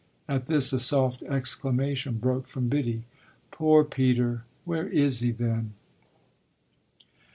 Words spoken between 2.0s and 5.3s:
broke from Biddy. "Poor Peter! Where is he,